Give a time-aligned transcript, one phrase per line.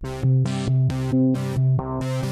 [0.00, 0.48] Thank
[1.76, 2.27] you.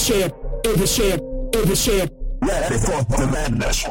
[0.00, 0.30] overshare,
[0.64, 1.18] overshare,
[1.52, 2.10] overshare.
[2.42, 3.84] Ready for the madness.